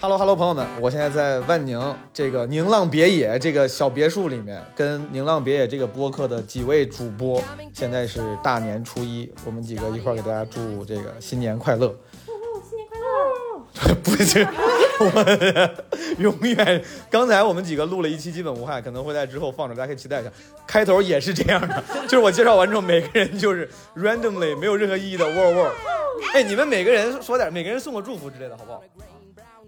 [0.00, 1.76] Hello Hello，朋友们，我现在在万宁
[2.14, 7.42] 这个宁浪别野这个小别墅里面，跟宁浪别野这个播客的几位主播，
[7.74, 11.92] 现在是大年初一，我们几个一块儿给大家祝这个新年快乐。
[12.24, 12.96] 新年快
[13.90, 13.94] 乐！
[14.04, 14.46] 不是，
[15.00, 15.74] 我们
[16.18, 16.84] 永远。
[17.10, 20.30] 刚才我们几个录了一期基本无害，可能会在之后放着，大家可以期待一下。
[20.64, 25.72] 开头也是这样的， 就是我介绍完之后，每个人就是 randomly 没有任何意义的喔喔。
[26.34, 28.80] 哎，你们每个人说点，每个人送个祝福之类的，好不好？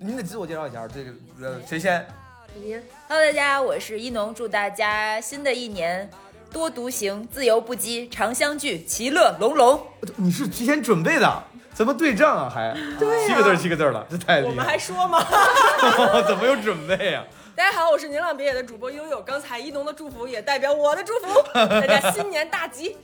[0.03, 1.11] 你得自我介绍一下，这个
[1.43, 2.07] 呃，谁先？
[2.55, 2.75] 你。
[3.07, 6.09] Hello，大家，我是一农，祝大家新的一年
[6.51, 9.79] 多独行，自由不羁，常相聚，其乐融融。
[10.17, 11.45] 你是提前准备的？
[11.75, 12.49] 怎么对账啊？
[12.49, 14.51] 还对七个字七个字了，这太厉害。
[14.51, 15.23] 我们还说吗？
[16.27, 17.23] 怎么有准备啊？
[17.55, 19.21] 大家好，我是宁浪别野的主播悠悠。
[19.21, 22.97] 刚才一农的祝福也代表我的祝福， 大家新年大吉。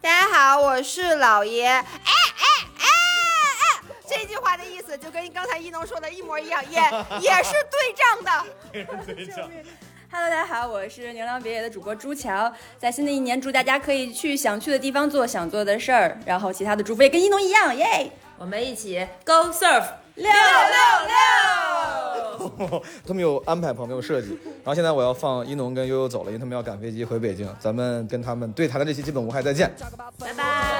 [0.00, 1.68] 大家好，我是老爷。
[1.68, 2.44] 哎哎
[2.78, 2.84] 哎！
[4.10, 6.80] 这句话的意思就跟刚才一农说的一模一样，也
[7.20, 8.30] 也是对仗的。
[10.10, 12.52] Hello，大家好，我是牛郎别野的主播朱乔。
[12.76, 18.10] 在新的一年，祝大家可以去想去的地方做想做的事儿，然后其他的祝福也跟一农一样，耶！
[18.36, 19.84] 我们一起 Go Surf
[20.16, 20.40] 六六
[22.66, 22.82] 六。
[23.06, 24.36] 他们有安排，朋友有设计。
[24.44, 27.48] 然后现在我要放一农跟悠悠走了，因为他们要赶飞机回北京。
[27.60, 29.70] 咱们跟他们对谈的这期基本无害，再见，
[30.18, 30.79] 拜拜。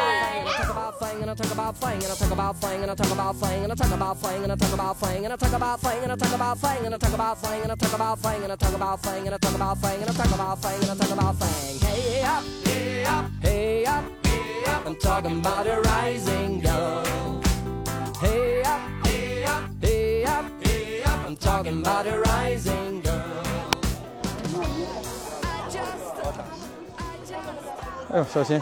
[28.15, 28.61] 哎呦，小心！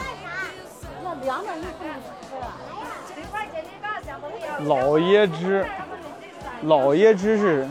[4.67, 5.64] 老椰汁，
[6.62, 7.69] 老椰汁是，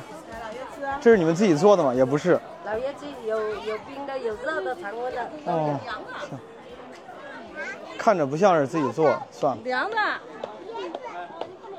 [1.02, 1.94] 这是你们自己做的吗？
[1.94, 2.40] 也不是。
[2.66, 5.30] 老椰汁有有冰的，有热的，常温的。
[5.46, 5.80] 哦，
[7.98, 9.62] 看着不像是自己做，算了。
[9.64, 9.98] 凉的。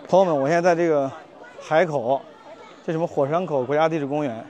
[0.09, 1.11] 朋友们，我现在在这个
[1.61, 2.21] 海口，
[2.87, 4.45] 这什么火山口国家地质公园。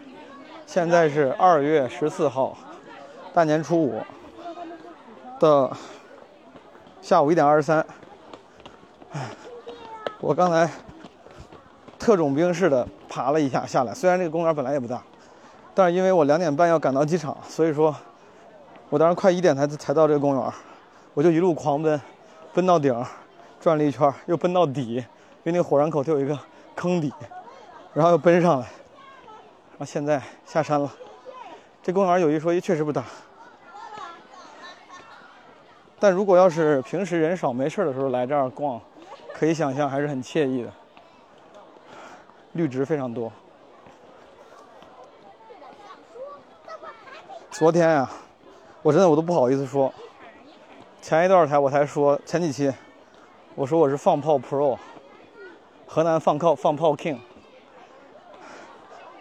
[0.67, 2.57] 现在是二月十四号，
[3.33, 4.03] 大年初五
[5.41, 5.71] 的
[7.01, 7.85] 下午一点二十三。
[10.21, 10.69] 我刚才
[11.99, 15.01] 特种兵似的爬了一下下来， 虽然这个公园本来也不大，
[15.75, 17.95] 但是因为我两点半要赶到机场，所以说，
[18.91, 20.53] 我当时快一点才才到这个公园，
[21.15, 22.01] 我就一路狂奔，
[22.53, 22.93] 奔到顶，
[23.61, 25.05] 转了一圈，又奔到底。
[25.45, 26.37] 因为那个火山口它有一个
[26.75, 27.11] 坑底，
[27.95, 30.93] 然后又奔上来，然后现在下山了。
[31.81, 33.05] 这公园有一说一，确实不大。
[35.99, 38.79] 但如果要是平时人少没事的时候来这儿逛，
[39.39, 40.73] 可以想象还是很惬意的，
[42.55, 43.31] 绿植非常多。
[47.53, 48.11] 昨天呀，
[48.83, 49.95] 我真的我都不好意思说，
[51.01, 52.75] 前一段才我才说前几期，
[53.55, 54.77] 我说我是放炮 Pro。
[55.87, 57.19] 河南放炮放炮 King，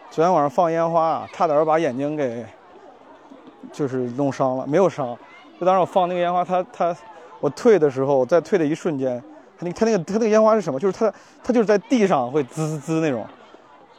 [0.09, 2.43] 昨天晚上放烟花啊，差点把眼睛给
[3.71, 5.15] 就是弄伤了，没有伤。
[5.59, 6.97] 就当时我放那个烟花，它它
[7.39, 9.23] 我退的时候，在退的一瞬间，
[9.59, 10.79] 它那它那个它那个烟花是什么？
[10.79, 11.11] 就是它
[11.43, 13.25] 它就是在地上会滋滋滋那种，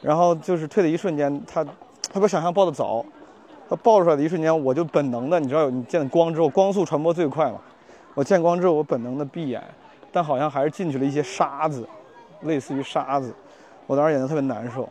[0.00, 1.64] 然后就是退的一瞬间，它
[2.12, 3.04] 它比想象爆的早，
[3.68, 7.58] 它爆出来的一瞬间，我就本能的，你知道有，你见光之后，光速传播最快嘛，
[8.14, 9.62] 我见光之后，我本能的闭眼，
[10.12, 11.86] 但好像还是进去了一些沙子。
[12.42, 13.34] 类似于沙子，
[13.84, 14.88] 我当时眼睛特别难受，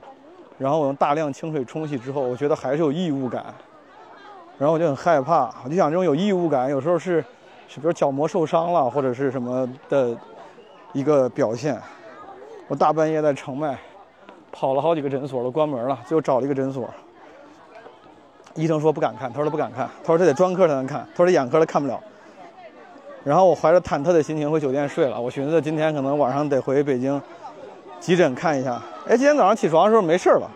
[0.57, 3.45] 然后我用大量清水冲洗之后，我觉得还是有异物感，
[4.57, 7.23] 然后我就很害怕，我就想这种有异物感有时候是，
[7.69, 10.13] 是比如角膜受伤了或者是什么的
[10.97, 11.79] 一个表现。
[12.67, 13.77] 我大半夜在城外
[14.51, 16.89] 跑了好几个诊所都关门了，最后找了一个诊所，
[18.55, 22.01] 医生说不敢看，他说他不敢看，他说他得专科才能看，他说他眼科他看不了。
[23.23, 25.21] 然后我怀着忐忑的心情回酒店睡了。
[25.21, 27.21] 我寻思今天可能晚上得回北京
[27.99, 28.81] 急诊看一下。
[29.07, 30.49] 哎，今天早上起床的时候没事了。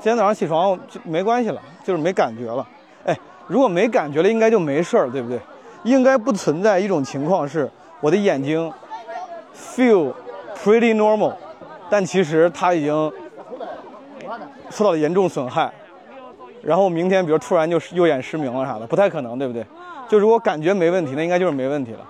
[0.00, 2.66] 今天早上起床就没关系了，就是没感觉了。
[3.04, 5.38] 哎，如果没感觉了，应该就没事儿，对不对？
[5.84, 7.70] 应该不存在一种情况是
[8.00, 8.72] 我的眼睛
[9.54, 10.12] feel
[10.56, 11.34] pretty normal，
[11.88, 13.12] 但其实它已经
[14.70, 15.72] 受到了严重损害。
[16.62, 19.64] 然后明天比如突然就右眼失明了啥的，不太可能，对不对？
[20.08, 22.00] 就如果感觉没问题，那应该就是没问题了。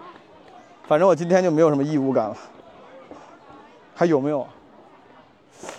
[0.87, 2.37] 反正我今天就没有什么异物感了。
[3.95, 4.47] 还有没有？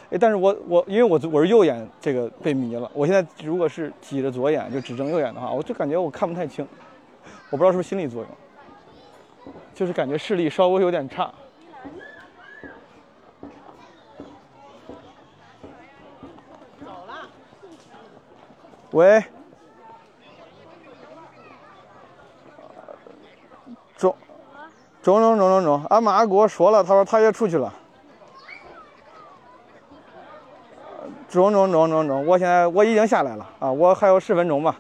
[0.09, 2.89] 哎，但是我我因为我我是右眼这个被迷了。
[2.93, 6.67] 我现在如果是挤着左眼就只睁右眼的话，我就感觉我看不太清。
[7.49, 11.31] 我不知道是不是心理作用，就是感觉视力稍微有点差。
[18.95, 19.21] 喂，
[23.97, 24.15] 中，
[25.01, 27.73] 中中中中中，俺妈给我说了，她说她也出去了。
[31.27, 34.77] 中中中中中，我现在我已经下来了啊，我还有十分钟吧。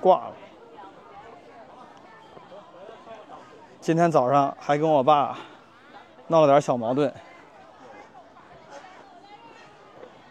[0.00, 0.32] 挂了。
[3.82, 5.36] 今天早上还跟我爸
[6.26, 7.12] 闹了点小矛盾，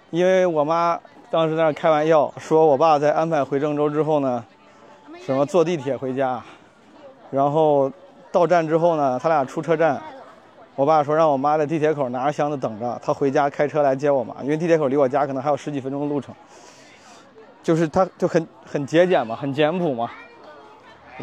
[0.09, 0.99] 因为我妈
[1.31, 4.43] 当时在那开玩笑，说我爸在安排回郑州之后呢，
[5.25, 6.43] 什么坐地铁回家，
[7.31, 7.89] 然后
[8.33, 10.01] 到站之后呢，他俩出车站，
[10.75, 16.35] 我爸说让我妈在地铁口拿着箱子等着，他回家开车来接我妈，因为地铁口离我家可能还有十几分钟的路程，
[17.63, 20.11] 就是他就很很节俭嘛，很简朴嘛，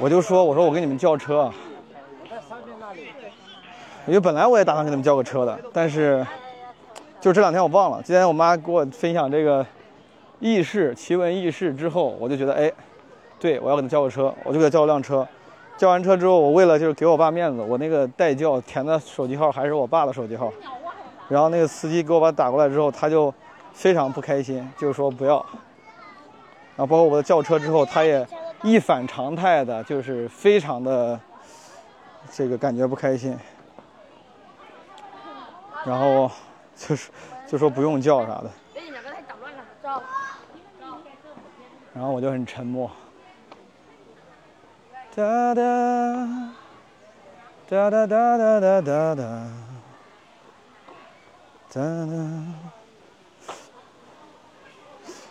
[0.01, 1.53] 我就说我说我给你们叫车。
[4.07, 6.27] 因为本来我也打算给他们叫个车的，但是
[7.21, 8.01] 就这两天我忘了。
[8.03, 9.67] 今天我妈给我分享这个
[10.41, 12.73] 轶事奇闻异事之后，我就觉得哎，
[13.41, 15.27] 对我要给他叫个车，我就给他叫了辆车。
[15.77, 20.53] 叫完车之后，我为了就是给我爸面子，我那个代叫填的手机号还是我爸的手机号。
[21.29, 23.33] 然后那个司机给我把打过来之后，他就
[23.73, 25.45] 非常不开心，就说不要。
[26.75, 28.27] 然后包括我的叫车之后，他也
[28.63, 31.19] 一反常态的，就是非常的
[32.33, 33.37] 这个感觉不开心。
[35.85, 36.31] 然后
[36.75, 37.11] 就是
[37.47, 38.51] 就说不用叫啥的，
[41.95, 42.91] 然后我就很沉默。
[45.15, 45.63] 哒哒
[47.69, 49.15] 哒哒哒哒哒哒
[51.73, 52.45] 哒哒。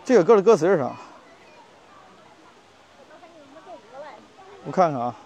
[0.04, 0.94] 这个歌的歌词是啥？
[4.64, 5.16] 我看看啊。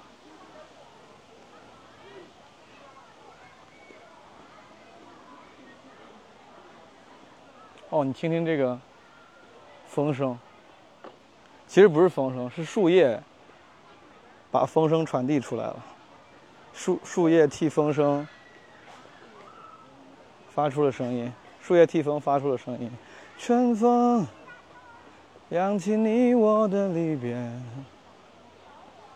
[7.91, 8.79] 哦，你听听这个
[9.87, 10.39] 风声，
[11.73, 13.19] 其实不是风声，是树叶
[14.51, 15.77] 把风声传递出来了。
[16.75, 18.29] 树树叶替风声
[20.51, 21.33] 发出了声音，
[21.63, 22.93] 树叶替风发出了声音。
[23.39, 24.27] 春风
[25.49, 27.35] 扬起你我的离别，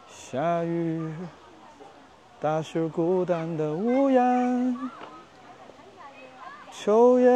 [0.09, 1.13] 下雨
[2.41, 4.91] 打湿孤单的屋檐，
[6.73, 7.31] 秋叶。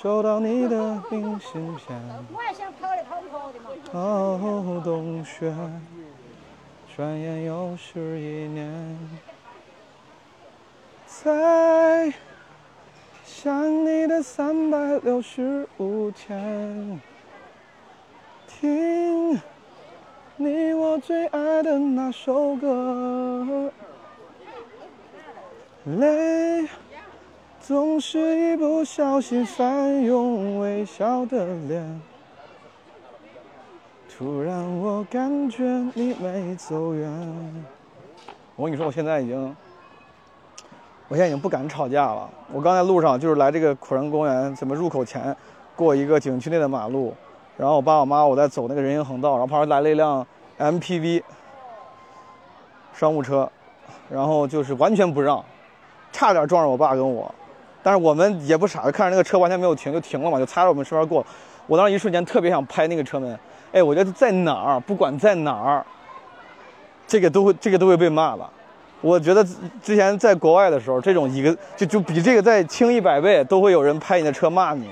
[0.00, 2.00] 收到你的明信片。
[3.84, 4.00] 我还想跑来跑
[4.40, 4.78] 跑的嘛。
[4.78, 5.54] 哦，冬雪，
[6.94, 8.98] 转眼又是一年。
[11.06, 12.12] 在
[13.24, 17.00] 想你的三百六十五天，
[18.46, 19.40] 听
[20.36, 23.72] 你我最爱的那首歌，
[25.84, 26.68] 泪。
[27.60, 28.18] 总是
[28.54, 32.00] 一不小心翻涌微笑的脸，
[34.18, 35.62] 突然我感觉
[35.94, 37.08] 你没走远。
[38.56, 39.56] 我跟你说，我现在已经，
[41.06, 42.28] 我现在已经不敢吵架了。
[42.52, 45.36] 我刚才路上就是来这个苦人公园，怎么入口前
[45.76, 47.14] 过一个景区内的马路，
[47.56, 50.26] 然后我爸我妈我在走那个人行横道，然后旁边来了一辆
[50.58, 51.22] MPV
[52.92, 53.48] 商务车，
[54.10, 55.40] 然后就是完全不让，
[56.10, 57.32] 差点撞上我爸跟我。
[57.84, 61.24] 但是我们也不傻，看着那个车完全没有停，就停了嘛，就擦着我们身边过。
[61.68, 63.38] 我当时一瞬间特别想拍那个车门，
[63.72, 65.84] 哎，我觉得在哪儿，不管在哪儿，
[67.06, 68.48] 这个都会，这个都会被骂的。
[69.00, 69.44] 我觉得
[69.82, 74.90] 之前在国外的时候，这种一个就就比这个再轻一百倍，都会有人拍你的车骂你。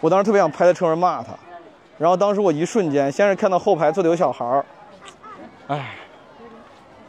[0.00, 1.32] 我当时特别想拍在车上骂他，
[1.98, 4.64] 然后当时我一瞬间，先是看到后排坐的有小孩儿，
[5.66, 5.94] 哎，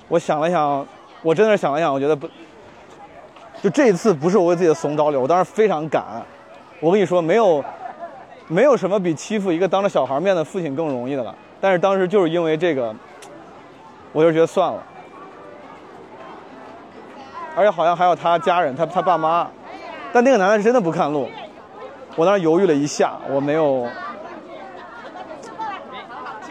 [0.07, 0.85] 我想了想，
[1.21, 2.27] 我真的是想了想，我觉得不。
[3.61, 6.03] 就这一次不是我为自己的怂找理，我当时非常敢。
[6.79, 7.63] 我跟你说，没有，
[8.47, 11.33] 没有什么比欺负一个当着小孩面的父亲更容易的了。
[11.59, 12.93] 但是当时就是因为这个，
[14.11, 14.83] 我就觉得算了。
[17.55, 19.47] 而且好像还有他家人，他他爸妈。
[20.13, 21.27] 但那个男的是真的不看路。
[22.15, 23.87] 我当时犹豫了一下，我没有，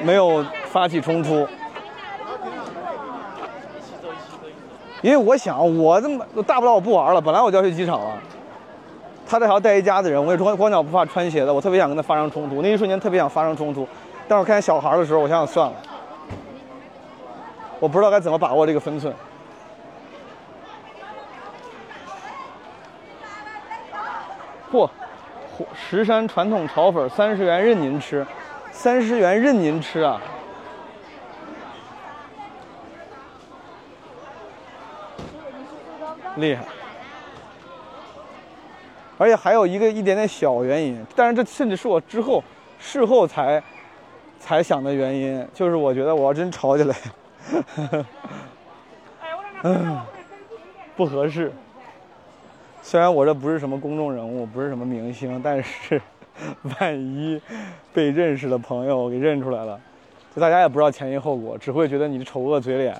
[0.02, 1.46] 没有发起冲突。
[5.00, 7.20] 因为我想，我这么大不了我不玩了。
[7.20, 8.18] 本来我就要去机场了，
[9.26, 11.52] 他这还要带一家子人，我也光光脚不怕穿鞋的。
[11.52, 13.86] 我特别想跟他发生冲突，那一瞬间特别想发生冲突。
[14.28, 15.76] 但我看见小孩的时候，我想想算了，
[17.80, 19.14] 我不知道该怎么把握这个分寸。
[24.72, 24.88] 嚯，
[25.74, 28.26] 石山传统炒粉三十元任您吃，
[28.72, 30.20] 三十元任您吃啊！
[36.36, 36.64] 厉害，
[39.24, 42.44] 而且还有一个一点点小原因，但是这甚至是我之后
[42.78, 43.62] 事后才
[44.38, 46.94] 才想的原因，就是我觉得我要真吵起来，
[49.62, 49.98] 嗯，
[50.94, 51.50] 不合适。
[52.82, 55.98] 虽然我这不是什么公众人物，不是什么明星，但是
[56.78, 57.40] 万一
[57.94, 59.80] 被认识的朋友给认出来了，
[60.36, 62.94] 就大家也不知道前因后果，只会觉得你这丑恶嘴脸，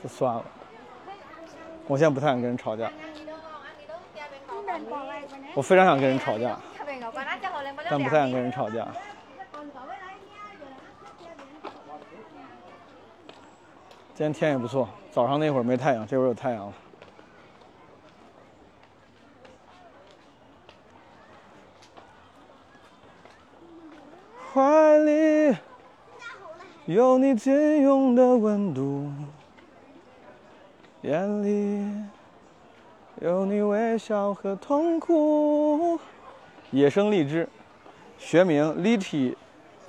[0.00, 0.44] 就算了。
[1.88, 2.88] 我现在不太想跟人吵架，
[5.58, 6.56] 我非常想跟人吵架，
[7.90, 8.86] 但不太想跟人吵架。
[14.14, 16.72] 今天天也不错，早上那会儿没太阳，这会儿有太阳了。
[24.54, 25.56] 怀里
[26.86, 29.10] 有你紧拥的温度，
[31.02, 32.04] 眼里
[33.20, 35.98] 有你微笑和痛苦。
[36.70, 37.48] 野生荔枝，
[38.16, 39.34] 学名 Liti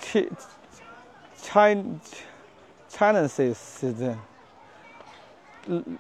[0.02, 0.28] Chi
[1.40, 1.84] China
[2.90, 3.56] Chinensis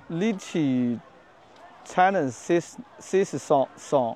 [0.09, 0.97] Liti
[1.85, 4.15] Chinensis Song Song，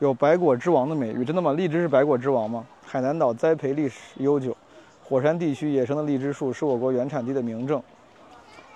[0.00, 1.52] 有百果之王的美誉，真的吗？
[1.52, 2.66] 荔枝是百果之王吗？
[2.84, 4.56] 海南岛栽培历史悠久，
[5.04, 7.80] 火山地区野生的荔枝树是我国原产地的明证。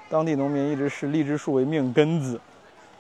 [0.09, 2.41] 当地农民一直视荔枝树为命根子，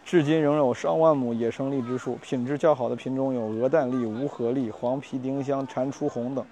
[0.08, 2.14] 至今仍有上万亩野生荔枝树。
[2.22, 6.42] 品质较好的品种有鹅蛋荔、无核荔、黄皮丁香、蟾蜍红等。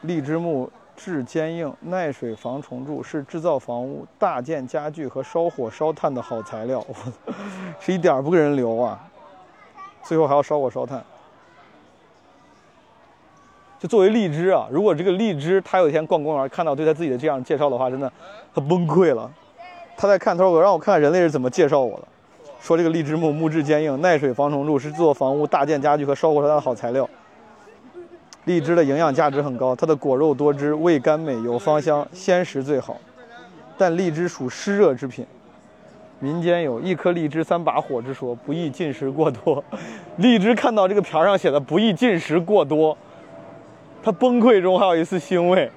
[0.00, 6.82] 荔枝木质坚硬，耐水防虫蛀，是制造房屋、大件家具和烧火烧炭的好材料。
[7.78, 8.98] 是一点不给人留啊！
[10.02, 11.04] 最后还要烧火烧炭。
[13.78, 18.10] 就作为荔枝啊，如果这个荔枝他有一天逛公园看到对他自己的这样介绍的话，真的
[18.54, 19.30] 他崩溃了。
[19.98, 22.08] 他在看，他说：“我让我看看人类是怎么介绍我的。”
[22.62, 27.10] 说这个荔枝木木质坚硬，耐水防虫蛀，是制作房屋、大件家具和烧火烧的好材料。
[28.44, 32.96] 荔枝的营养价值很高，它的果肉多汁，味甘美，有芳香，鲜食最好。
[33.76, 35.26] 但荔枝属湿热之品，
[36.20, 39.64] 民间有一颗荔枝三把火之说，不宜进食过多。
[40.18, 42.96] 荔枝看到这个瓢上写的“不宜进食过多”。
[44.04, 45.68] 他崩溃中还有一丝欣慰，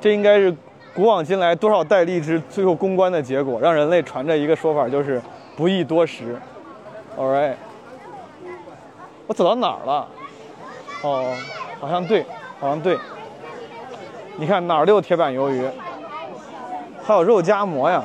[0.00, 0.52] 这应该是
[0.94, 5.20] 古往今来多少代荔枝最后公关的结果，让人类传着一个说法，就是
[5.56, 6.38] 不宜多食。
[7.16, 7.54] All right，
[9.26, 10.08] 我走到哪儿了？
[11.02, 11.34] 哦，
[11.80, 12.26] 好像对，
[12.60, 12.98] 好像对。
[14.36, 15.66] 你看哪儿都有铁板鱿鱼，
[17.02, 18.04] 还有肉夹馍呀。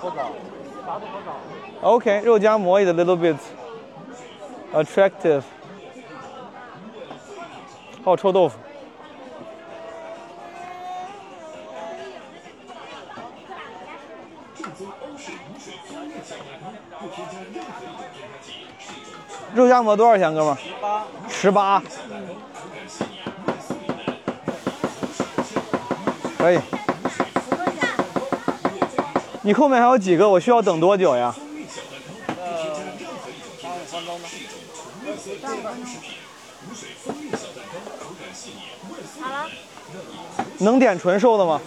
[1.82, 3.36] OK，肉夹馍 is a little bit
[4.74, 5.44] attractive。
[8.04, 8.58] 还有臭豆腐，
[19.58, 20.58] 肉夹馍多少钱，哥们儿？
[21.28, 21.82] 十八。
[26.38, 26.60] 可以。
[29.42, 30.30] 你后面还有几个？
[30.30, 31.34] 我需要等多久呀？
[39.20, 39.50] 好了，
[40.60, 41.60] 能点纯瘦的吗？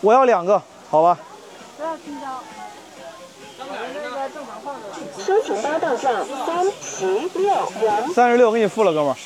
[0.00, 1.16] 我要两个，好吧？
[1.76, 2.42] 不要青椒。
[5.30, 5.62] 那个正常放着。
[5.62, 6.10] 申请搭档价
[6.44, 7.06] 三十
[7.38, 8.12] 六元。
[8.12, 9.16] 三十六，给你付了，哥们儿。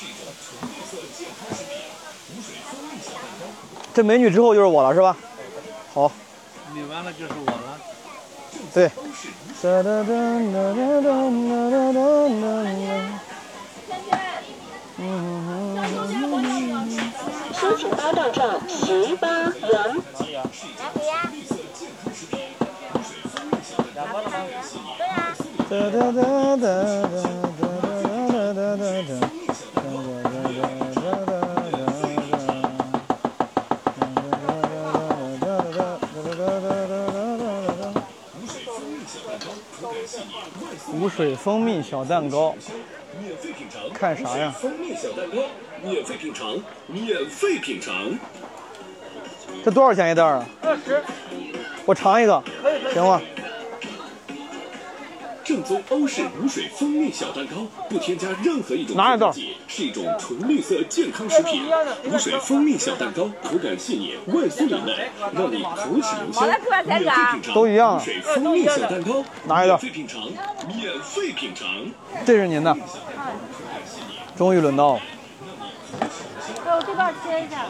[3.91, 5.17] 这美女之后就是我了，是吧？
[5.93, 6.11] 好。
[6.73, 7.79] 你完了就是我了。
[8.73, 8.91] 对。
[17.57, 19.51] 申请搭档价十八元。
[20.77, 21.13] 来回呀。
[23.95, 24.35] 两个了吗？
[25.67, 25.85] 对呀。
[40.93, 42.55] 无水蜂蜜小蛋糕，
[43.19, 43.89] 免费品尝。
[43.91, 44.51] 看啥呀？
[44.51, 45.37] 蜂蜜小蛋糕，
[45.83, 46.57] 免费品尝，
[46.87, 48.17] 免费品尝。
[49.63, 50.45] 这多少钱一袋啊？
[50.61, 51.01] 二十。
[51.85, 52.41] 我尝一个，
[52.93, 53.21] 行吗？
[55.45, 61.61] 正宗欧式无水蜂蜜小蛋糕，不添加任何一种拿一袋添加剂，是一种纯绿色健康食品。
[62.05, 64.97] 无水蜂蜜小蛋糕，口感细腻，外酥里嫩，
[65.35, 66.47] 让你口齿留香。
[66.47, 70.23] 免费品尝都一样无水蜂蜜小蛋糕，拿一个免费品尝，
[70.67, 71.67] 免费品尝。
[72.25, 72.75] 这是您的，
[74.35, 75.01] 终于轮到了。
[76.63, 77.67] 对，我这边切一下。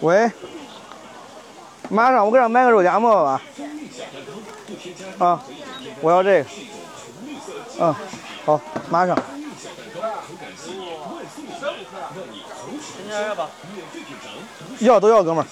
[0.00, 0.30] 喂，
[1.88, 3.42] 马上我给他买个肉夹馍吧。
[5.18, 5.42] 啊，
[6.00, 6.48] 我要这个。
[7.78, 7.94] 嗯，
[8.44, 9.16] 好，马上。
[14.80, 15.46] 要都要，哥们儿。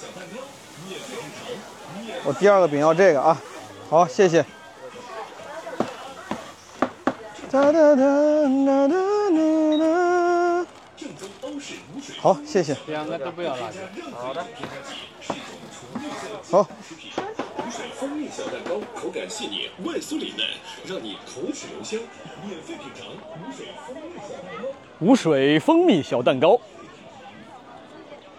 [2.24, 3.40] 我第二个饼要这个啊，
[3.88, 4.44] 好，谢谢。
[7.50, 8.98] 哒哒哒哒哒
[9.30, 10.66] 哒哒。
[12.20, 12.76] 好，谢谢。
[12.86, 13.78] 两个都不要辣椒。
[14.18, 14.44] 好的。
[16.54, 16.68] 好。
[17.66, 20.46] 无水蜂蜜小蛋糕，口感细腻，外酥里嫩，
[20.86, 21.98] 让你口齿留香。
[22.46, 23.08] 免费品尝
[23.40, 24.70] 无水蜂蜜小蛋糕。
[25.00, 26.60] 无水蜂蜜小蛋糕。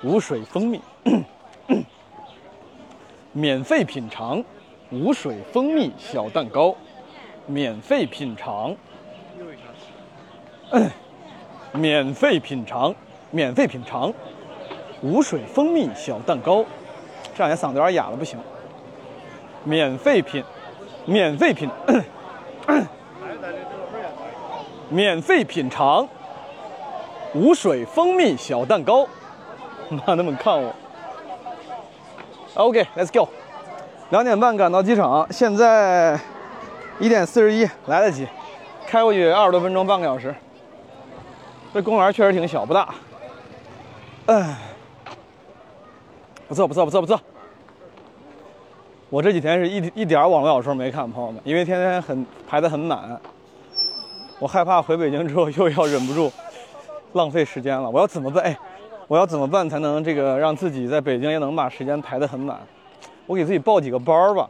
[0.01, 0.79] 无水蜂蜜。
[3.33, 4.41] 免费品尝
[4.91, 6.73] 无水蜂蜜小蛋糕。
[7.47, 8.73] 免费品尝。
[11.73, 12.95] 免费品尝，
[13.31, 14.13] 免费品尝，
[15.01, 16.63] 无水蜂蜜小蛋糕。
[17.35, 18.39] 这两天嗓子有点哑了，不行。
[19.65, 20.41] 免费品，
[21.05, 21.69] 免费品，
[24.89, 26.07] 免费品尝
[27.33, 29.05] 无水蜂蜜小蛋糕。
[29.89, 30.73] 妈，他们看我。
[32.53, 33.27] OK，Let's go。
[34.11, 36.17] 两点半赶到机场，现在
[36.99, 38.25] 一点四十一，来得及。
[38.87, 40.33] 开过去二十多分钟，半个小时。
[41.73, 42.95] 这公园确实挺小，不大。
[44.27, 44.55] 哎，
[46.47, 47.19] 不错，不错，不错，不错。
[49.09, 53.19] 我这几天是一一点网络小说没看，朋友们，因为天天很排的很满。
[54.39, 56.31] 我害怕回北京之后又要忍不住
[57.13, 57.89] 浪费时间了。
[57.89, 58.43] 我要怎么办？
[58.43, 58.57] 哎，
[59.07, 62.59] 我要怎么办才能这个让自己在北京也能把时间排的很满？
[63.25, 64.49] 我给自己报几个班儿吧。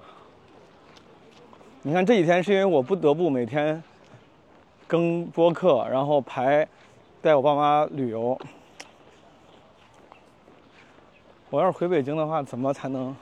[1.83, 3.81] 你看这几天是因为我不得不每天
[4.87, 6.67] 更播客，然后排。
[7.21, 8.37] 带我爸妈旅游，
[11.55, 13.15] 我要是回北京的话，怎么才能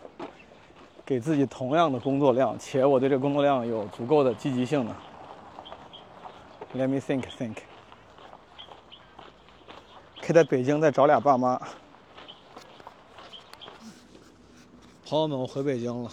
[1.05, 4.95] 给自己同样的工作量，且我对这工作量有足够的积极性呢
[6.73, 7.57] ？Let me think, think。
[10.19, 11.61] 可以在北京再找俩爸妈。
[15.05, 16.09] 朋友们，我回北京了，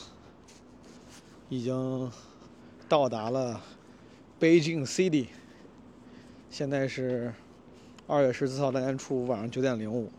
[1.48, 2.12] 已经
[2.86, 3.58] 到达了
[4.38, 5.28] 北京 City，
[6.50, 7.32] 现在是。
[8.06, 10.10] 二月十四号大年初五晚上九点零五。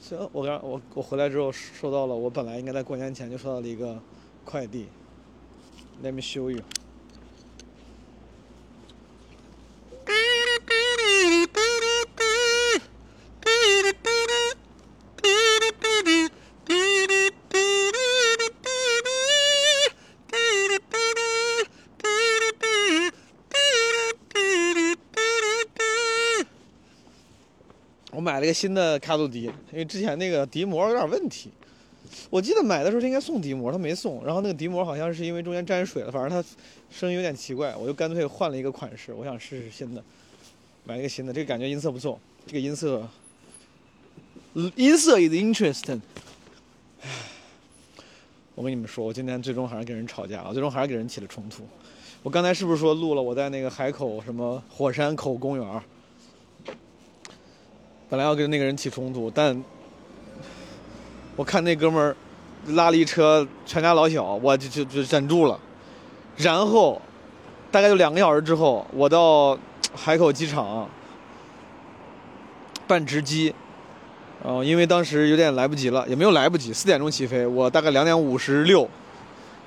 [0.00, 3.98] 行，我刚我我回来之后收到了，我本来应该在过年前就收到了一个
[4.44, 4.88] 快递。
[6.02, 6.60] Let me show you。
[28.38, 31.50] 买了个新的卡祖笛，因为之前那个笛膜有点问题。
[32.30, 34.24] 我记得买的时候应该送笛膜，他没送。
[34.24, 36.48] 然后那个笛膜好像是因为中间沾水了，反正它
[36.88, 39.12] 声音有点奇怪，我就干脆换了一个款式。
[39.12, 40.00] 我想试试新的，
[40.84, 42.16] 买一个新的，这个感觉音色不错。
[42.46, 43.08] 这个音色，
[44.76, 46.00] 音色 is interesting。
[48.54, 51.64] 我跟你们说，我今天最终还是跟人吵架了，最终还是跟人起了冲突。
[52.22, 55.82] 我刚才是不是说录了我在那个海口什么火山口公园？
[58.10, 59.62] 本来要跟那个人起冲突，但
[61.36, 62.16] 我看那哥们儿
[62.68, 65.58] 拉了一车全家老小，我就就就忍住了。
[66.38, 67.00] 然后
[67.70, 69.58] 大概就两个小时之后，我到
[69.94, 70.88] 海口机场
[72.86, 73.54] 办值机，
[74.42, 78.88] 哦，因为当时有点来不及了，也没有来不及，四点钟起飞，我大概两点五十六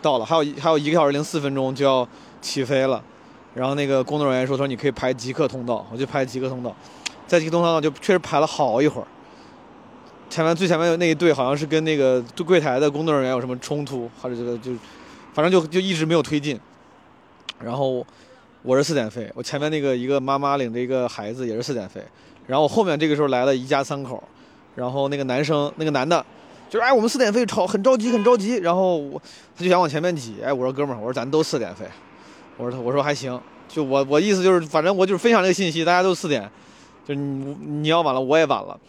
[0.01, 2.07] 到了，还有还有一个小时零四分钟就要
[2.41, 3.03] 起飞了。
[3.53, 6.75] 然后那个工作人员说说你可以排即刻通道，我就排即刻通道。
[7.31, 9.07] 在这个东上就确实排了好一会儿，
[10.29, 14.73] 前面最前面那一队好像是跟那个柜台的工作人员有什么冲突，或者这个就，
[15.33, 16.59] 反正就就一直没有推进。
[17.63, 18.05] 然后
[18.63, 22.03] 我是四点飞，我前面那个一个妈妈领着一个孩子也是四点飞，
[22.47, 24.21] 然后我后面这个时候来了一家三口，
[24.75, 26.25] 然后那个男生那个男的，
[26.69, 29.17] 就是哎我们四点飞超很着急很着急，然后我
[29.55, 31.85] 他就想往前面挤，哎我说哥们儿我说咱都四点飞，
[32.57, 33.39] 我说他我说还行，
[33.69, 36.51] 就我我意思就是反正我就是分享这个信息，大家都四点。
[37.05, 38.79] 就你你要晚了，我也晚了。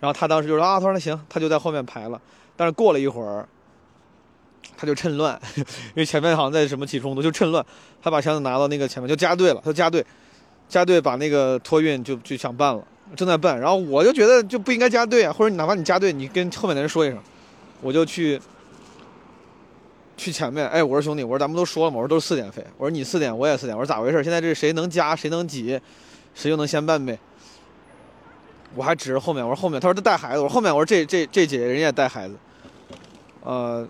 [0.00, 2.20] 然后他当时就说啊，他说那行，他就在后面排了。
[2.56, 3.46] 但是过了一会儿，
[4.76, 5.64] 他就趁乱， 因
[5.96, 7.64] 为前面好像在什么起冲突，就趁乱，
[8.02, 10.04] 他把箱子拿到那个前面就加队了，他加队，
[10.68, 12.82] 加队把那个托运就就想办了，
[13.14, 13.58] 正在办。
[13.58, 17.18] 然后我就觉得就不应该加队啊，或者你哪怕你加队，你跟后面的人说一声，
[17.82, 18.40] 我就去
[20.16, 20.66] 去前面。
[20.68, 24.22] 哎，我说兄弟，我说咱们都说了嘛，我说都是四点飞，我说你四点我也四点，我说咋回事？
[24.24, 25.80] 现在这谁能加谁能挤，
[26.34, 27.18] 谁就能先办呗。
[28.74, 32.34] 我还指着后面，我说后面，他说他带孩子，我说后面，我说这这这姐姐人家也带孩子，
[33.42, 33.86] 呃，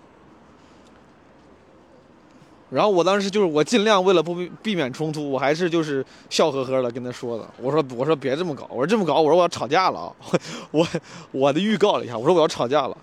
[2.69, 10.11] 然后我当时就是我尽量为了不避免冲突，我还是就是笑呵呵的跟他说的，我说我说别这么搞，我说这么搞，我说我要吵架了啊，
[10.71, 10.87] 我
[11.31, 12.97] 我的预告了一下，我说我要吵架了，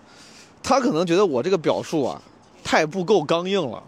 [0.63, 2.21] 他可能觉得我这个表述啊
[2.65, 3.83] 太不够刚硬了。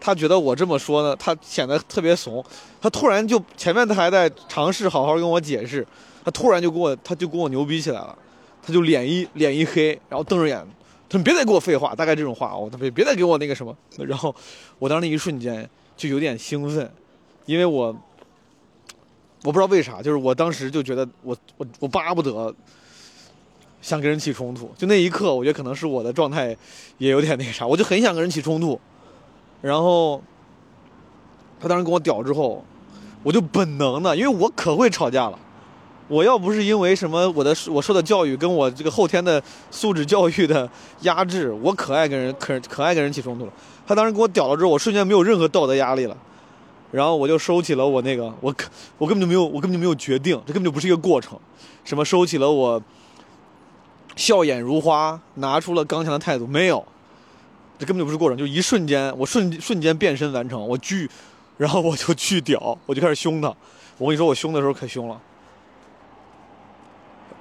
[0.00, 2.44] 他觉得我这么说呢，他显得特别怂。
[2.78, 5.86] 他突然就前面他还在尝试好好跟我解释，
[6.24, 8.16] 他突然就跟我他就跟我牛逼起来了，
[8.62, 10.58] 他就脸一脸一黑，然后瞪着眼，
[11.08, 13.76] 他说别再给我废话，大概这种话，我他别别再给我那个什么。
[13.98, 14.34] 然后
[14.78, 16.90] 我当时那一瞬间就有点兴奋，
[17.44, 17.94] 因为我
[19.44, 22.54] 我不知道为啥，就是我当时就觉得我我我巴不得
[23.82, 26.56] 想跟人起冲突，就那一刻，我觉得可能是我的状态
[26.96, 28.80] 也有点那啥，我就很想跟人起冲突。
[29.60, 30.22] 然后
[31.60, 32.64] 他当时跟我屌之后，
[33.22, 35.38] 我就本能的，因为我可会吵架了。
[36.08, 40.68] 我要不是因为什么我的我受的教育跟我这个后天的素质教育的
[41.00, 43.52] 压制，我可爱跟人可可爱跟人起冲突了。
[43.86, 46.16] 他当时跟我屌了之后，我瞬间没有任何道德压力了。
[46.90, 48.54] 然后我就收起了我那个我
[48.98, 51.38] 我根本就没有我根本就没有决定，这根本就不是一个过程。
[51.84, 52.80] 什么收起了我
[54.14, 56.84] 笑靥如花，拿出了刚强的态度，没有。
[57.76, 61.10] 这根本就不是过程，就一瞬间，我瞬瞬间变身完成，我巨，
[61.56, 63.48] 然后我就巨屌，我就开始凶他。
[63.98, 65.20] 我跟你说，我凶的时候可凶了，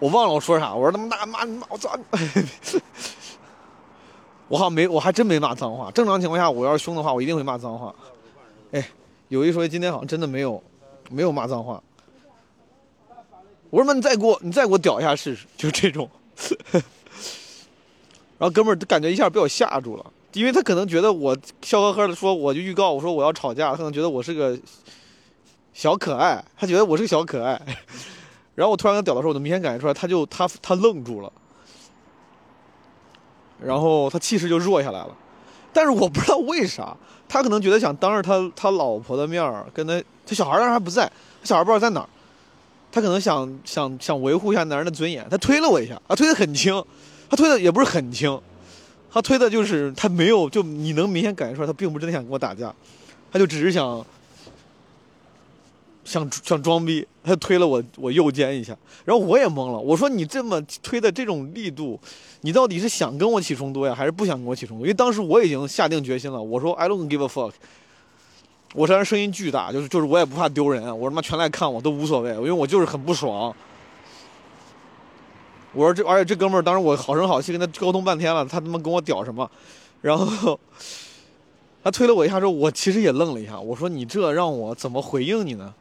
[0.04, 1.98] 我忘了我说啥，我说他妈妈妈我操！
[4.50, 5.90] 我好像没，我还真没骂脏话。
[5.92, 7.96] 正常情况下，我要是凶的话，我一定会骂脏话。
[8.74, 8.86] 哎，
[9.30, 10.62] 有一说一，今天好像真的没有，
[11.10, 11.82] 没有骂脏话。
[13.70, 16.10] 我说妈，你再给我，你再给我屌一下试试，就这种。
[18.38, 20.06] 然后哥们儿感觉一下被我吓住了。
[20.34, 24.60] 因为他可能觉得我笑呵呵的说，我就预告我说我要吵架，他可能觉得我是个
[25.74, 27.62] 小可爱，他觉得我是个小可爱。
[28.56, 31.32] 然后我突然跟他屌的时候，我就明显感觉出来，他就他他愣住了，
[33.60, 35.16] 然后他气势就弱下来了。
[35.72, 36.96] 但是我不知道为啥，
[37.28, 41.06] 他可能觉得想当着他他老婆的面跟他他小孩当时还不在，
[41.42, 42.08] 他小孩不知道在哪儿，
[42.92, 46.84] 他可能想想想维护一下男人的尊严，他推了我一下啊，推的很轻，
[47.30, 48.40] 他推的也不是很轻。
[49.12, 52.74] 他推的就是他没有，就你能明显感觉出来，他并不真的想跟我打架，
[53.32, 54.04] 他就只是想
[56.04, 62.00] 想想装逼，他推了我我右肩一下，然后我也懵了，我说你这么推的这种力度，
[62.42, 64.84] 你到底是想跟我起冲突呀，还是不想跟我起冲突？
[64.84, 67.54] 因为当时我已经下定决心了，我说 I don't give a fuck，
[68.74, 73.56] 我虽然声音巨大，就是就是我也不怕丢人，我他妈全来看我都无所谓，因为我就是很不爽。
[75.74, 79.50] 我说这，而且这哥们儿当时我好声好气跟他沟通半天了，他他妈跟我屌什么？
[80.02, 80.60] 然后
[81.84, 83.60] 他推了我一下之后，我其实也愣了一下。
[83.60, 85.74] 我说你这让我怎么回应你呢？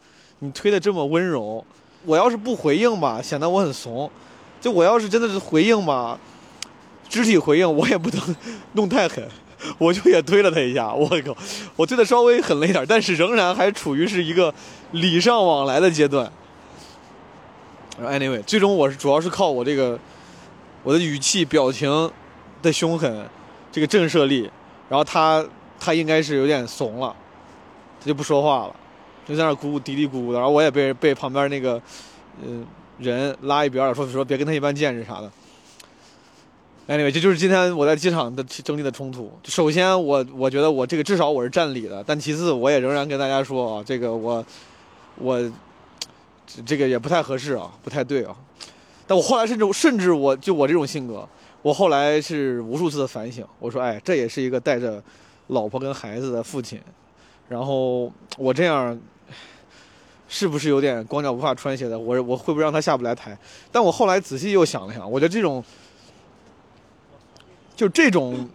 [0.44, 1.64] 你推的这么温柔，
[2.04, 4.10] 我要是不回应吧，显得我很怂；
[4.60, 6.18] 就我要是真的是回应吧，
[7.08, 8.36] 肢体回应我也不能
[8.74, 9.24] 弄太狠，
[9.78, 10.92] 我就也推了他一下。
[10.92, 11.36] 我靠，
[11.76, 14.52] 我推的稍微狠了一点，但是仍然还处于是一个
[14.90, 16.28] 礼尚往来的阶段。
[18.00, 19.96] Anyway，最终我是主要是靠我这个
[20.82, 22.10] 我的语气、表情
[22.60, 23.28] 的凶狠，
[23.70, 24.50] 这个震慑力，
[24.88, 25.46] 然后他
[25.78, 27.14] 他应该是有点怂了，
[28.00, 28.74] 他就不说话了，
[29.26, 31.80] 就在那咕咕嘀嘀咕咕的，然后我也被被旁边那个
[32.42, 32.66] 嗯
[32.98, 35.30] 人拉一边说说别跟他一般见识啥的。
[36.88, 39.32] Anyway，这就是今天我在机场的经历的冲突。
[39.44, 44.44] 首先，我我觉得我这个至少我是占理的，但其次我也仍然跟大家说啊，这个我
[45.16, 45.52] 我。
[46.66, 48.36] 这个也不太合适啊，不太对啊。
[49.06, 51.26] 但我后来甚至甚至我就我这种性格，
[51.62, 53.42] 我后来是无数次的反省。
[53.58, 55.02] 我说，哎，这也是一个带着
[55.46, 56.78] 老婆跟孩子的父亲，
[57.48, 58.98] 然后我这样
[60.34, 61.98] 是不是有点光脚不怕穿鞋的？
[61.98, 63.36] 我我会不会让他下不来台？
[63.70, 65.62] 但我后来仔细又想了想，我觉得这种
[67.76, 68.48] 就这种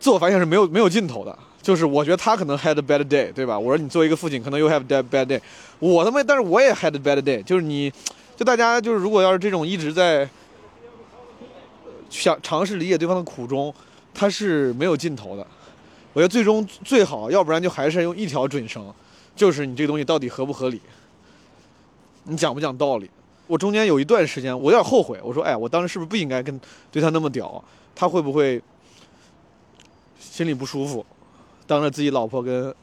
[0.00, 1.38] 自我反省是没有没有尽头的。
[1.62, 3.56] 就是我觉得他可能 had a bad day，对吧？
[3.56, 5.40] 我说你作为一个父亲，可能 you have a bad day。
[5.78, 7.40] 我他妈，但是我也 had a bad day。
[7.44, 7.92] 就是你，
[8.36, 10.28] 就大家就是如果要是这种一直在
[12.10, 13.72] 想尝试理解对方的苦衷，
[14.12, 15.46] 他是没有尽头的。
[16.14, 18.92] 我觉得最终最好，要不然就还是用一条准绳，
[19.38, 20.80] 就是你这个东西到底合不合理，
[22.24, 23.08] 你讲不讲道理。
[23.46, 27.64] 我中间有一段时间，我有点后悔，我说，哎，我当时是不是不应该跟对他那么屌？
[27.94, 28.60] 他会不会
[30.18, 31.06] 心里不舒服？
[31.68, 32.74] 当着自己老婆跟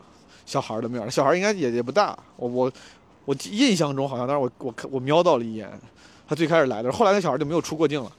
[0.46, 2.18] 小孩的面，小孩应该也也不大。
[2.38, 2.72] 我我
[3.26, 5.70] 我印象中好像，当时我我我瞄到了一眼，
[6.26, 8.10] 他最开始来的，后来那小孩就没有出过镜了。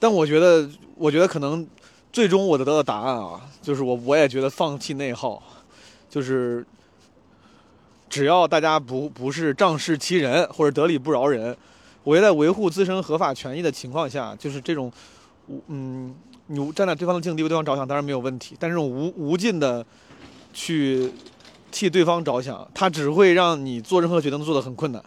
[0.00, 1.66] 但我觉得，我觉得可能
[2.14, 5.42] 最终我得到的答案啊，就是我我也觉得放弃内耗，
[6.08, 6.64] 就是
[8.08, 11.56] 只要大家不不是仗势欺人或者得理不饶人，
[12.04, 14.92] 我觉得在维护自身合法权益的情况下，就是这种，
[15.66, 16.14] 嗯，
[16.46, 18.56] 你站在对方的境地为对方着想，当然没有问题。
[18.60, 19.84] 但这种无无尽的
[20.52, 21.12] 去
[21.72, 25.02] 替对方着想，它只会让你做任何决定都做得很困难。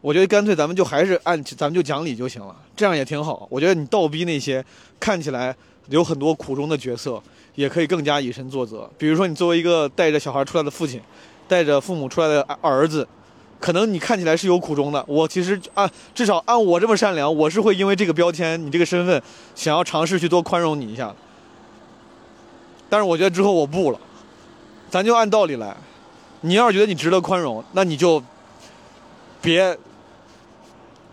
[0.00, 3.46] 我觉得干脆咱们就还是按咱们就讲理就行了，这样也挺好。
[3.50, 4.64] 我觉得你倒逼那些
[4.98, 5.54] 看起来
[5.88, 7.22] 有很多苦衷的角色，
[7.54, 8.90] 也可以更加以身作则。
[8.96, 11.00] 比如说，你作为一个带着小孩出来的父亲，
[11.46, 13.06] 带着父母出来的儿子，
[13.60, 15.04] 可能你看起来是有苦衷的。
[15.06, 19.22] 我其实按至少按我这么善良，我是会因为这个标签、你这个身份，
[19.54, 21.14] 想要尝试去多宽容你一下。
[22.88, 24.00] 但是我觉得之后我不了，
[24.90, 25.76] 咱就按道理来。
[26.42, 28.22] 你要是觉得你值得宽容，那你就
[29.40, 29.76] 别。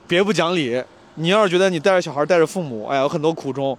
[0.07, 0.83] 别不讲理！
[1.15, 3.77] 你要是觉得你带着小孩带着父母，哎呀，有很多苦衷，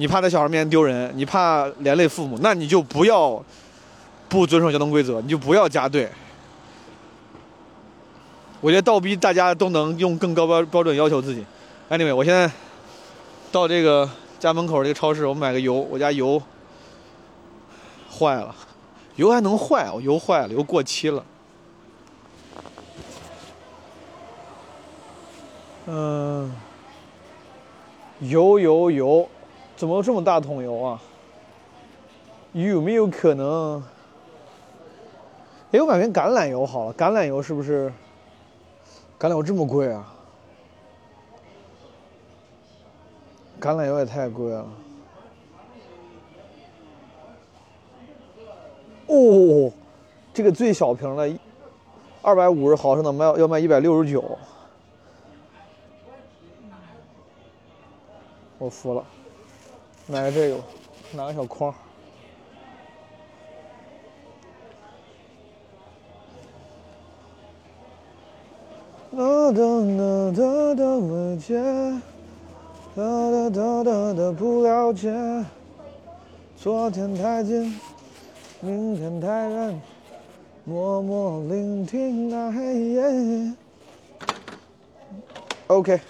[0.00, 3.44] 你怕在小孩面前丢人，你怕连累父母，那你就不要
[4.30, 6.08] 不遵守交通规则，你就不要加队。
[8.62, 11.44] 我觉得倒逼大家都能用更高标标准要求自己。
[11.90, 12.50] Anyway，我现在
[13.52, 14.08] 到这个
[14.38, 16.42] 家门口这个超市，我买个油，我家油
[18.10, 18.56] 坏了，
[19.16, 19.90] 油还能坏？
[19.92, 21.22] 我油坏了，油过期了。
[25.84, 26.50] 嗯，
[28.20, 29.28] 油油油，
[29.80, 31.00] 怎么这么大桶油啊？
[32.52, 33.82] 有没有可能？
[35.72, 37.90] 哎，我感觉橄榄油好了，橄榄油是不是？
[39.18, 40.12] 橄榄油这么贵啊？
[43.58, 44.66] 橄榄油也太贵了。
[49.06, 49.72] 哦，
[50.34, 51.38] 这个最小瓶的，
[52.20, 54.22] 二百五十毫升的卖要卖一百六十九。
[58.58, 59.02] 我服了，
[60.10, 60.56] 买个这个，
[61.12, 61.72] 拿个小筐。
[69.12, 69.62] 哒哒
[69.96, 71.54] 哒哒哒未解，
[72.96, 75.14] 哒哒哒哒哒不了解。
[76.56, 77.78] 昨天太近，
[78.58, 79.80] 明天太远，
[80.64, 83.54] 默默聆听那黑夜。
[85.68, 86.00] OK，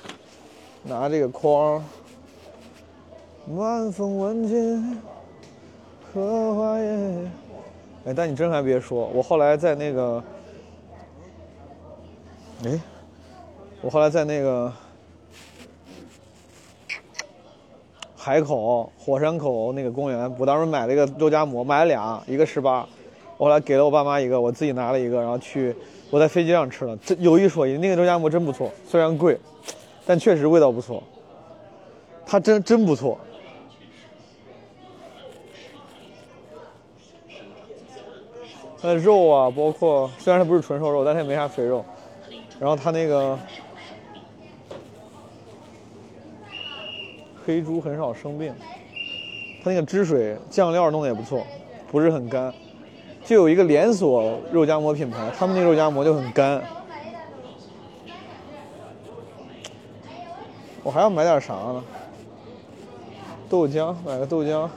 [0.84, 1.84] 拿这个筐。
[3.48, 5.00] 晚风吻尽
[6.12, 7.30] 荷花叶。
[8.04, 10.22] 哎，但你真还别说，我后来在那个，
[12.64, 12.80] 哎，
[13.82, 14.72] 我后来在那个
[18.16, 22.86] 海口火山口那个公园，我当时买了一个肉夹馍，买了俩，一个十八，
[23.36, 25.74] 我后来给了我爸妈一个，我自己拿了一个，然后去
[26.10, 26.96] 我在飞机上吃了。
[26.98, 29.38] 这有一说一，那个肉夹馍真不错，虽然贵，
[30.06, 31.02] 但确实味道不错。
[32.24, 33.18] 它真真不错。
[38.80, 41.84] 它的肉啊，包括虽然它不是纯瘦肉，但它也没啥肥肉。
[42.58, 43.38] 然后它那个
[47.44, 48.54] 黑猪很少生病，
[49.62, 51.46] 它那个汁水酱料弄得也不错，
[51.90, 52.52] 不是很干。
[53.24, 56.62] 就有一个连锁肉夹馍品牌，他们那肉夹馍就很干。
[60.82, 61.84] 我还要买点啥呢？
[63.48, 64.68] 豆浆，买个豆浆，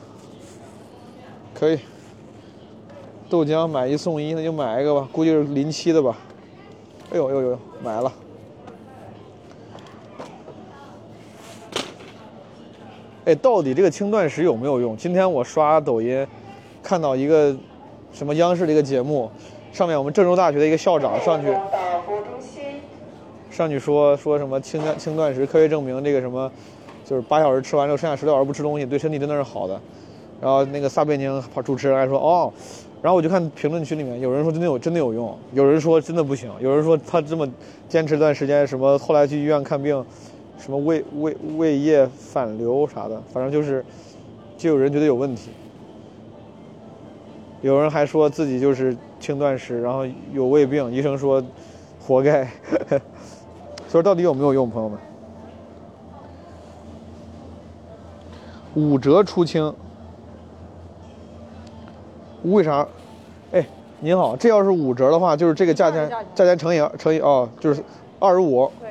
[1.54, 1.80] 可以。
[3.30, 6.16] 豆浆买一送一，那就买一个吧，估计是临期的吧。
[7.12, 8.12] 哎呦呦呦，买了。
[13.26, 14.98] 哎，到底这个轻断食有没有用？
[14.98, 16.28] 今天我刷抖音，
[16.82, 17.56] 看到一个
[18.12, 19.32] 什么央视的一个节目，
[19.72, 21.56] 上面我们郑州大学的一个校长上去，
[23.50, 26.52] 上去说说什么轻断轻断食，科学证明这个什么，
[27.06, 29.80] 就是八小时吃完之后，剩下十六小时不吃东西，对身体真的是好的。
[30.42, 32.52] 然后那个撒贝宁主持人还说哦。
[33.04, 37.46] 然后我就看评论区里面有人说真的有真的有用，有人说真的不行，有人说他这么
[37.90, 40.04] 坚持一段时间，什么后来去医院看病，
[40.58, 43.84] 什么胃胃胃液反流啥的，反正就是，
[44.58, 45.50] 就有人觉得有问题。
[47.62, 51.44] 有人还说自己就是轻断食，然后有胃病，医生说
[52.00, 52.50] 活该。
[53.90, 54.98] 所以到底有没有用，朋友们？
[58.76, 59.74] 五折出清。
[62.44, 62.88] 为啥？
[63.52, 63.66] 哎，
[64.00, 67.84] 您好，这要是五折的话，就是这个价钱，价钱乘以乘以哦，就是
[68.20, 68.72] 二十五。
[68.80, 68.90] 对。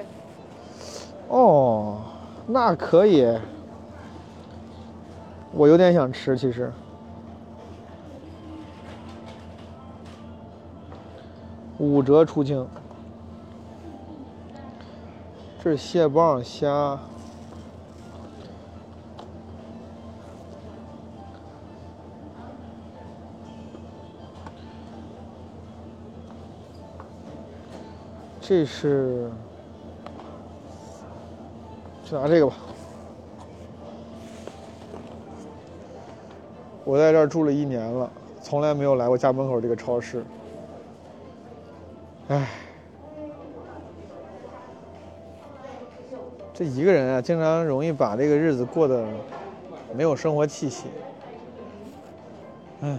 [1.29, 1.99] 哦，
[2.47, 3.27] 那可以。
[5.53, 6.73] 我有点想吃，其实。
[11.79, 12.67] 五折出清。
[15.63, 16.99] 这是蟹棒虾。
[28.53, 29.31] 这是，
[32.05, 32.55] 就拿这个吧。
[36.85, 38.11] 我在这儿住了一年了，
[38.43, 40.23] 从来没有来过家门口这个超市。
[42.29, 42.47] 唉，
[46.53, 49.03] 这一个人啊，经常容易把这个日子过得
[49.97, 50.89] 没有生活气息。
[52.83, 52.99] 唉。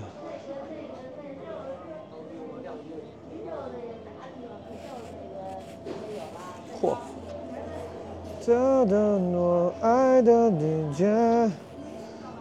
[8.46, 8.54] 哒
[8.84, 11.06] 哒我爱的理解，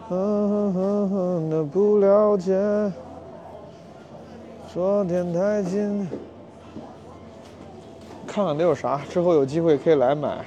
[0.09, 2.91] 哼哼哼哼的不了解，
[4.73, 6.05] 昨天太近。
[8.27, 10.43] 看看得有啥，之后有机会可以来买。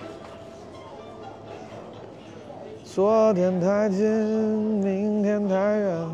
[2.84, 6.08] 昨天太近，明天太远。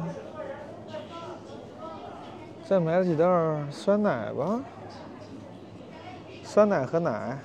[2.65, 3.27] 再买几袋
[3.73, 4.61] 酸奶吧，
[6.45, 7.37] 酸奶和奶。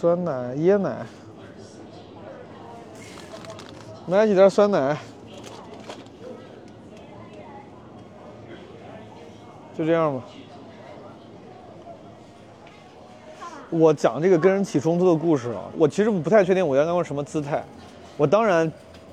[0.00, 1.04] 酸奶、椰奶，
[4.06, 4.96] 买几袋酸奶，
[9.76, 10.24] 就这样吧。
[13.68, 17.62] 我讲这个跟人起冲突的故事啊，我其实不太确定我要用什么姿态。
[18.16, 18.72] 我当然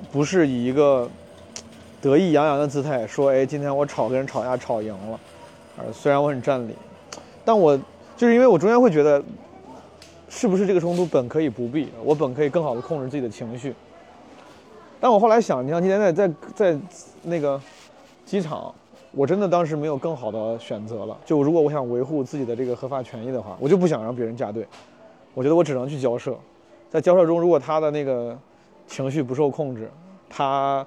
[0.09, 1.05] 不是以一个
[1.99, 5.19] 得意洋洋的姿态说，哎，今天我吵跟人吵架吵赢了，
[5.79, 6.73] 呃，虽然我很占理，
[7.43, 7.77] 但我
[8.15, 9.21] 就是因为我中间会觉得。
[10.37, 11.89] 是不是这个冲突本可以不必？
[12.03, 13.73] 我本可以更好的控制自己的情绪。
[14.99, 16.79] 但我后来想，你像今天在在在
[17.23, 17.59] 那个
[18.23, 18.71] 机场，
[19.13, 21.17] 我真的当时没有更好的选择了。
[21.25, 24.63] 就如果我想维护自己的这个合法权益的话，我就不想让别人加队。
[25.33, 26.37] 我觉得我只能去交涉。
[26.87, 28.37] 在交涉中，如果他的那个
[28.85, 29.89] 情绪不受控制，
[30.29, 30.85] 他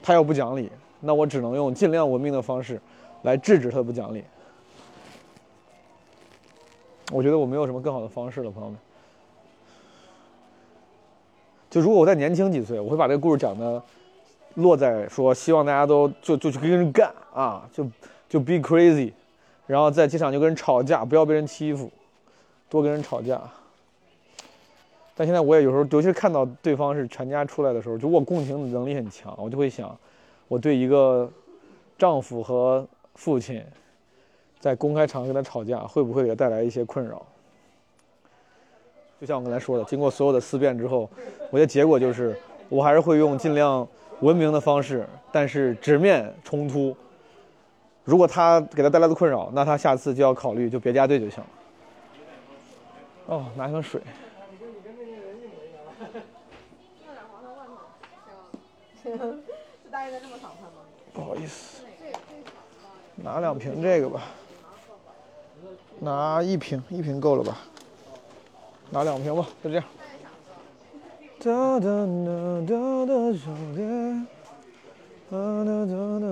[0.00, 2.80] 他要不讲理，那我只能用尽量文明的方式
[3.22, 4.22] 来制止他不讲理。
[7.12, 8.78] 我觉得我没有什么更好的方式了，朋友们。
[11.70, 13.82] 就如果我再年轻几岁，我会把这个故事讲的
[14.54, 17.86] 落在说，希望大家都就就去跟人干啊，就
[18.28, 19.12] 就 be crazy，
[19.66, 21.90] 然后在机场就跟人吵架，不要被人欺负，
[22.68, 23.40] 多跟人吵架。
[25.14, 29.96] 但现在我也有时候，尤其是看到对方是全家出来的时候，就我共情能力很强，我就会想，
[30.48, 31.30] 我对一个
[31.98, 33.62] 丈夫和父亲。
[34.66, 37.24] 在公开场合跟他吵架，会不会给他带来一些困扰？
[39.20, 41.08] 就像我刚才说的，经过所有的思辨之后，
[41.52, 42.36] 我的结果就是，
[42.68, 43.86] 我还是会用尽量
[44.22, 46.96] 文明的方式，但是直面冲突。
[48.02, 51.46] 如果他给他带来的困扰，那他下次就要考虑就别加队就行了。
[53.26, 54.00] 哦，拿瓶水。
[61.14, 61.84] 不好意思，
[63.14, 64.22] 拿两瓶这个吧。
[66.06, 67.58] 拿一瓶，一瓶够了吧？
[68.90, 69.84] 拿两瓶吧，就这样。
[71.40, 71.86] 哒哒
[72.24, 72.30] 哒
[72.64, 74.26] 哒哒手链，
[75.28, 76.26] 哒哒哒哒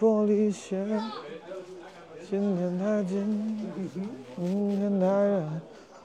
[0.00, 0.98] 玻璃鞋。
[2.30, 3.18] 今天太近，
[4.36, 5.60] 明天太远，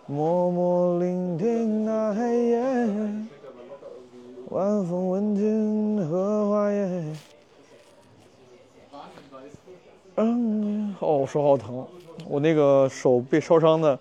[0.06, 2.60] 默默聆听那黑夜。
[4.50, 7.16] 晚风吻尽荷花叶。
[10.16, 11.88] 嗯，哦，手好疼。
[12.28, 13.98] 我那个手被烧伤的，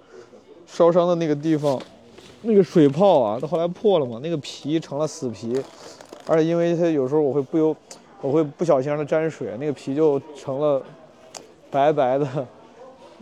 [0.66, 1.80] 烧伤的那个地方，
[2.42, 5.60] 那个水泡啊，到后来破了嘛，那个皮成了死皮，
[6.26, 7.76] 而且因为它有时候我会不由，
[8.20, 10.82] 我会不小心让它沾水，那个皮就成了
[11.70, 12.46] 白白的、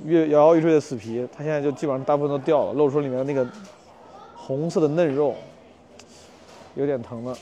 [0.04, 1.26] 越摇摇欲坠的死皮。
[1.34, 3.46] 它现在就基本上大部分都掉了，露出里面那个
[4.36, 5.34] 红色的嫩肉，
[6.74, 7.34] 有点疼的。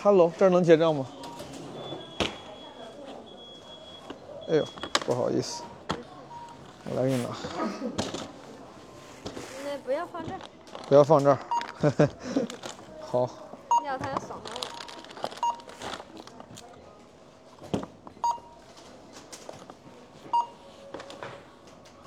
[0.00, 1.04] Hello，这儿能结账吗？
[4.50, 4.64] 哎呦，
[5.04, 5.62] 不好意思，
[6.84, 7.28] 我来给你拿。
[9.62, 10.40] 那不要放这儿。
[10.88, 11.38] 不要放这儿，
[13.00, 13.28] 好。
[13.84, 14.50] 要他要扫描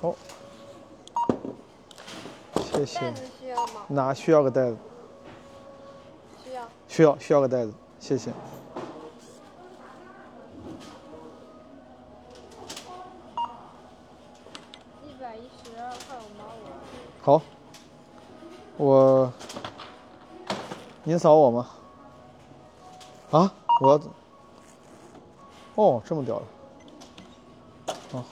[0.00, 0.14] 我。
[0.14, 0.16] 好，
[2.72, 2.98] 谢谢。
[3.00, 3.82] 袋子需要吗？
[3.86, 4.76] 拿需要个袋子。
[6.44, 6.68] 需要。
[6.88, 8.32] 需要需要个袋子，谢谢。
[21.12, 21.68] 您扫我吗？
[23.32, 23.52] 啊，
[23.82, 24.00] 我要
[25.74, 26.40] 哦，这么屌
[27.86, 28.24] 的，啊。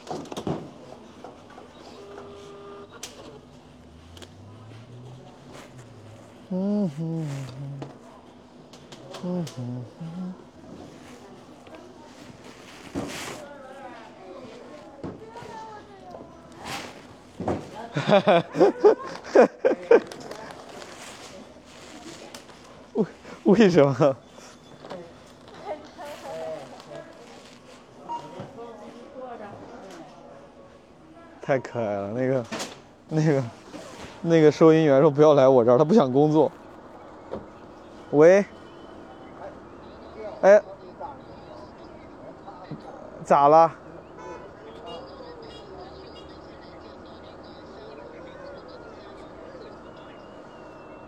[6.48, 7.28] 嗯哼，
[9.24, 10.34] 嗯哼哼，
[17.92, 18.42] 哈哈。
[23.60, 24.16] 为什么？
[31.42, 32.46] 太可爱了，那个，
[33.10, 33.44] 那个，
[34.22, 36.50] 那个收银员说不要来我这儿，他不想工作。
[38.12, 38.42] 喂，
[40.40, 40.62] 哎，
[43.22, 43.70] 咋了？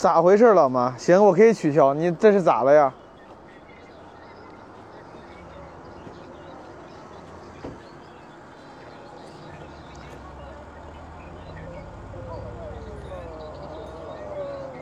[0.02, 0.92] 咋回事，老妈？
[0.98, 1.94] 行，我可以取消。
[1.94, 2.92] 你这是咋了呀？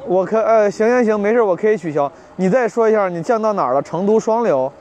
[0.06, 2.10] 我可呃，行行行，没事，我可以取消。
[2.36, 3.82] 你再说一下，你降到哪儿了？
[3.82, 4.72] 成都双流。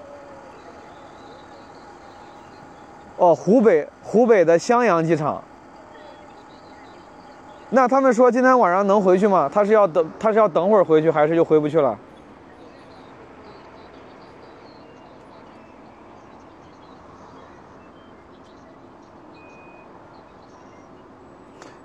[3.18, 5.44] 哦，湖北湖北的襄阳机场。
[7.72, 9.50] 那他们说今天晚上能回去吗？
[9.54, 11.98] 他是要等，他是要等会儿回去，还是就回不去了？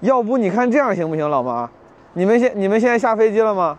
[0.01, 1.69] 要不你看这样行不行，老妈？
[2.13, 3.77] 你们现你们现在下飞机了吗？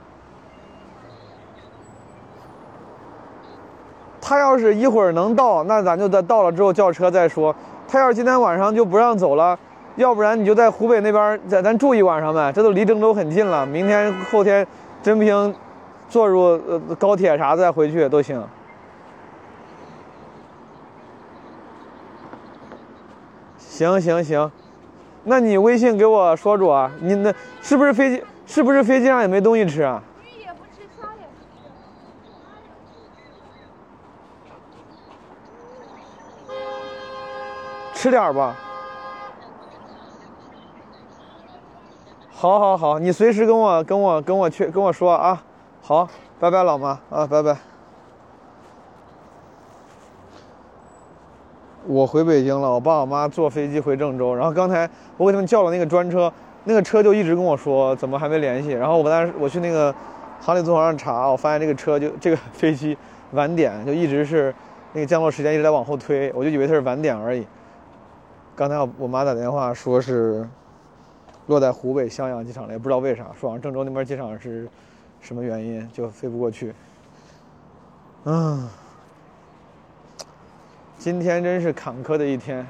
[4.19, 7.55] 他要是一会儿能到，那咱就在到了之后叫车再说。
[7.87, 9.57] 他要是今天晚上就不让走了，
[9.95, 13.65] 要不然你就在湖北那边在咱住一晚上呗，这都离郑州很近了。
[13.65, 14.65] 明天后天
[15.01, 15.55] 真不行，
[16.09, 18.43] 坐入呃高铁啥再回去都行。
[23.57, 24.51] 行行行，
[25.23, 30.03] 那你微信给我说说啊，你那是不是飞机是不是飞机上也没东西吃啊？
[37.93, 38.55] 吃，点儿吧。
[42.45, 45.41] 好，好，好，你随时跟我跟我跟我去跟我说啊。
[45.81, 46.07] 好，
[46.39, 47.57] 拜拜，老妈啊，拜拜。
[51.87, 54.87] 我回北京了，我爸我妈坐飞机回郑州，然后刚才
[55.17, 56.31] 我给他们叫了那个专车，
[56.65, 59.91] 那个车就一直跟我说怎么还没联系，然后我当时我去那个
[60.39, 62.95] 航理综合上查，我发现这个车就这个飞机
[63.31, 64.53] 晚点，就一直是
[64.93, 67.43] 那个降落时间一直在往后推，我就以为它是晚点而已。
[68.55, 70.47] 刚才我我妈打电话说是
[71.47, 74.67] 落在湖北襄阳机场了，也不知道为啥，说好像郑州那边机场是
[75.21, 76.73] 什么原因就飞不过去。
[78.25, 78.67] 嗯。
[80.97, 82.65] 今天真是坎坷的一天，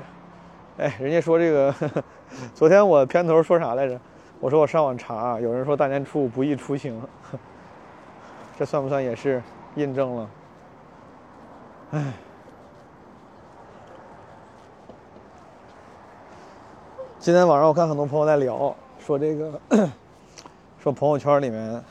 [0.77, 1.73] 哎，人家说这个，
[2.53, 3.97] 昨天我片头说啥来着？
[4.41, 7.01] 我说我上网查，有人说大年初五不宜出行，
[8.59, 9.41] 这算不算也是
[9.75, 10.29] 印证了？
[11.91, 12.13] 哎，
[17.25, 19.59] 今天晚上我看很多朋友在聊，说这个，
[20.77, 21.83] 说朋友圈里面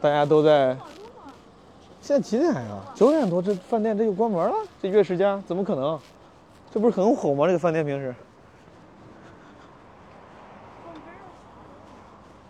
[0.00, 0.76] 大家都在。
[2.00, 2.78] 现在几点呀？
[2.94, 4.54] 九点多，这饭店这就关门了。
[4.80, 5.98] 这月世家怎么可能？
[6.70, 7.48] 这不是很火吗？
[7.48, 8.14] 这个饭店平时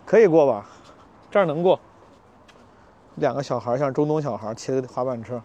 [0.05, 0.67] 可以过吧？
[1.31, 1.79] 这儿能过。
[3.15, 5.41] 两个小孩，像中东小孩骑的滑板车，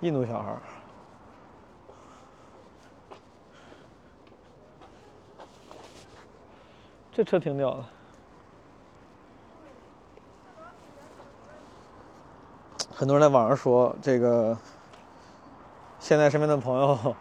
[0.00, 0.56] 印度小孩。
[7.12, 7.84] 这车挺屌的。
[12.92, 14.56] 很多人在网上说，这个
[15.98, 17.16] 现在身边的朋友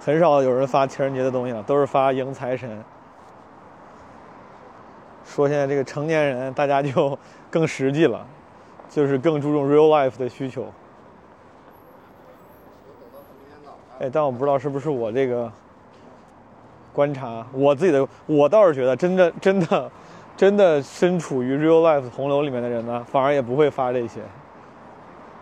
[0.00, 2.82] 很少有人发情人节的东西了，都是发迎财神。
[5.24, 7.16] 说现在这个成年人大家就
[7.48, 8.26] 更实际了，
[8.88, 10.66] 就是更注重 real life 的需求。
[14.00, 15.52] 哎，但我不知道是不是我这个
[16.92, 19.90] 观察，我自己的，我倒是觉得，真的真的
[20.36, 24.20] 真的身处于 real life 洪流里面的人呢，反而也不会发这些。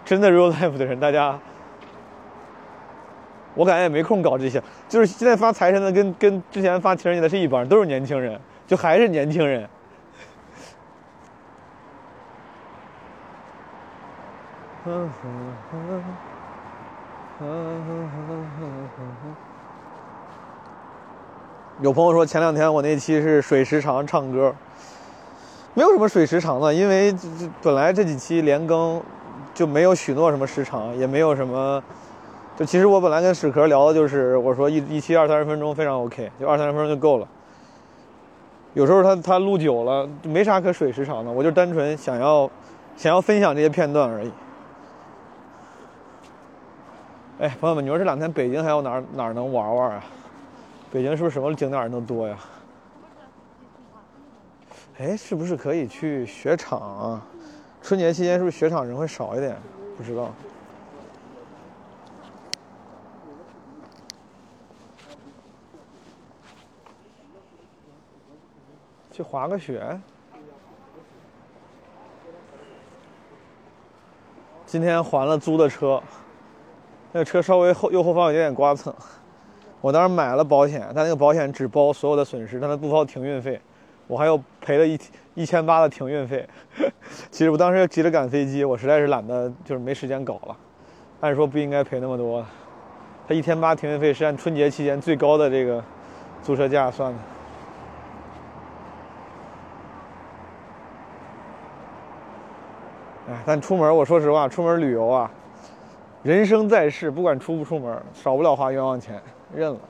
[0.05, 1.39] 真的 real life 的人，大家，
[3.55, 4.63] 我感觉也没空搞这些。
[4.89, 9.69] 就是现在发财神的，跟跟之前发情人节的是一帮，都是年轻人，就还是年轻人。
[21.81, 24.55] 有朋友说前两天我那期是水时长唱歌，
[25.75, 27.15] 没有什么水时长的，因为
[27.63, 29.01] 本来这几期连更。
[29.55, 31.83] 就没有许诺什么时长，也没有什么。
[32.57, 37.27] 就其实我本来跟史壳聊的就是，我说一一期二三十分钟非常 OK，就二三十分钟就够了。
[38.75, 42.49] 有时候他他录久了，没啥可水时长的，我就单纯想要
[42.97, 44.31] 想要分享这些片段而已。
[47.41, 50.05] 哎，朋友们，你说这两天北京还有哪哪能玩玩啊？
[50.91, 52.39] 北京是不是什么景点人都多呀？
[54.99, 57.27] 哎，是不是可以去雪场啊？
[57.83, 59.57] 春节期间是不是雪场人会少一点？
[59.97, 60.31] 不知道。
[69.13, 70.01] 去滑个雪。
[74.65, 76.03] 今天还了租的车，
[77.13, 78.95] 那个车稍微后右后方有点刮蹭。
[79.81, 83.61] 我当时买了保险，但那个保险只包所有的损失，但它不包停运费，
[84.07, 84.99] 我还要赔了一
[85.35, 86.47] 一千八的停运费。
[87.31, 90.57] 其实我当时急着赶飞机，我实在是懒得，就是没时间搞了。
[91.21, 92.45] 按说不应该赔那么多，
[93.27, 95.83] 它一千八停运费是按春节期间最高的这个
[96.43, 97.19] 租车价算的。
[103.31, 105.31] 哎，但出门，我说实话，出门旅游啊，
[106.23, 109.21] 人生在世，不管出不出门，少不了花冤枉钱，
[109.55, 109.81] 认了。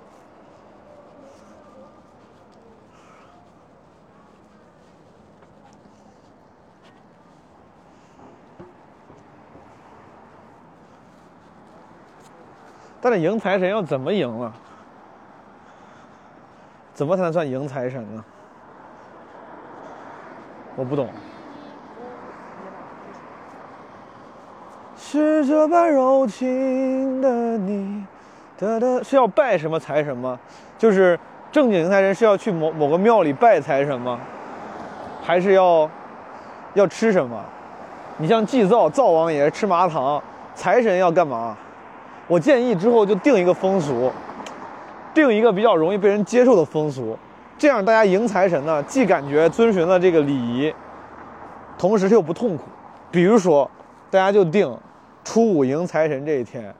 [13.00, 14.52] 但是迎财神要怎么迎啊？
[16.92, 18.24] 怎么才能算迎财神呢？
[20.74, 21.08] 我不懂。
[24.96, 28.04] 是这般柔情的你，
[28.60, 30.36] 哒哒，是要拜什么财神吗？
[30.76, 31.16] 就是
[31.52, 34.18] 正经迎财神是要去某某个庙里拜财神吗？
[35.22, 35.88] 还是要
[36.74, 37.40] 要吃什么？
[38.16, 40.20] 你像祭灶灶王爷吃麻糖，
[40.56, 41.56] 财神要干嘛？
[42.26, 44.10] 我建议之后就定一个风俗，
[45.14, 47.16] 定一个比较容易被人接受的风俗，
[47.56, 50.74] 这样大家迎财神呢，既感觉遵循了这个礼仪，
[51.78, 52.64] 同时又不痛苦。
[53.12, 53.70] 比如说，
[54.10, 54.76] 大家就定
[55.22, 56.74] 初五迎财神这一天，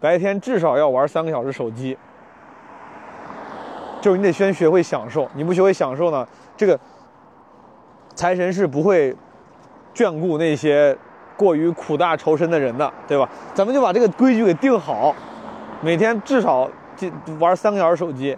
[0.00, 1.96] 白天至少要玩三个小时手机，
[4.00, 6.26] 就是你得先学会享受，你不学会享受呢，
[6.56, 6.78] 这个
[8.14, 9.14] 财神是不会
[9.94, 10.96] 眷顾那些。
[11.36, 13.26] 过于苦大仇深的人的，对吧？
[13.54, 15.16] 咱们就把这个规矩给定好，
[15.80, 16.70] 每天至少
[17.38, 18.36] 玩三个小时手机，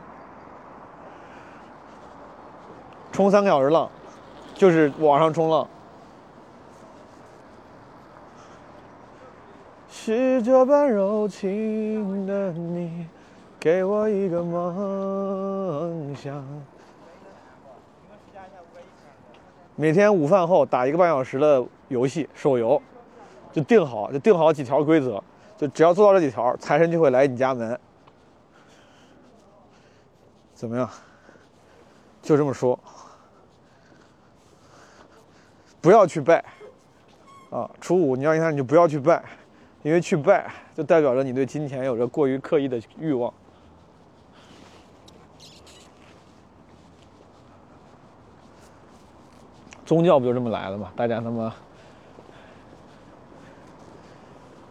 [3.11, 3.91] 冲三个小时浪，
[4.55, 5.67] 就是网上冲浪。
[10.05, 13.07] 是这般柔情的你，
[13.61, 16.45] 给我一个梦想。
[19.77, 22.83] 每天午饭后打一个半小时的游戏，手游。
[23.53, 25.23] 就定好，就定好几条规则，
[25.57, 27.79] 就只要做到这几条，财神就会来你家门。
[30.53, 30.91] 怎么样？
[32.21, 32.77] 就这么说，
[35.81, 36.45] 不要去拜。
[37.51, 39.23] 啊，初五你要一看你就不要去拜，
[39.83, 43.33] 因为去拜就代表着你对金钱有着过于刻意的欲望。
[49.85, 50.93] 宗教不就这么来的吗？
[50.97, 51.53] 大家那么。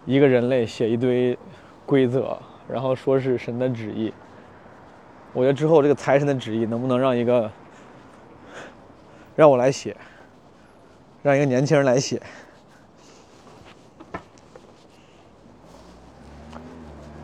[0.05, 1.37] 一个人类写一堆
[1.85, 2.35] 规则，
[2.67, 4.11] 然后说是神的旨意。
[5.31, 7.51] 我觉得之后这个财神的旨意能不能让一个
[9.35, 9.95] 让我来写，
[11.21, 12.19] 让一个年轻人来写。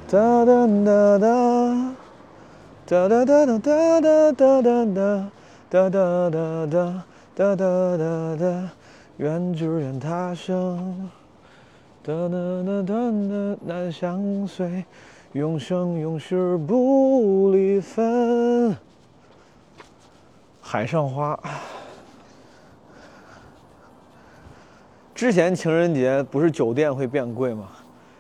[0.10, 1.26] 哒哒哒哒
[2.88, 4.80] 哒哒哒哒哒哒哒
[5.70, 7.03] 哒哒哒哒
[7.36, 8.70] 哒哒哒哒，
[9.18, 11.10] 愿只愿他生。
[12.01, 14.86] 哒哒哒哒哒，难相随，
[15.34, 18.74] 永生永世不离分。
[20.62, 21.38] 海上花。
[25.14, 27.68] 之前情人节不是酒店会变贵吗？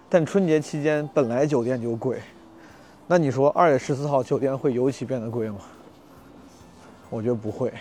[0.09, 2.21] 但春节期间本来酒店就贵，
[3.07, 5.59] 那你说二月十四号酒店会尤其变得贵吗？
[7.09, 7.73] 我觉得不会。